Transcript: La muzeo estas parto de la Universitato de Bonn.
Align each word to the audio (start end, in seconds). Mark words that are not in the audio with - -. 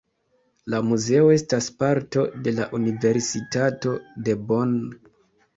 La 0.73 0.79
muzeo 0.91 1.27
estas 1.33 1.67
parto 1.83 2.23
de 2.47 2.53
la 2.61 2.67
Universitato 2.79 3.95
de 4.29 4.37
Bonn. 4.49 4.77